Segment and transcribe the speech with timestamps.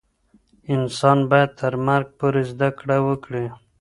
[0.73, 3.45] انسان باید تر مرګ پورې زده کړه وکړي.